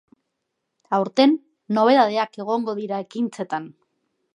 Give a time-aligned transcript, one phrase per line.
[0.99, 1.37] Aurten
[1.79, 3.75] nobedadeak egongo dira ekintzetan.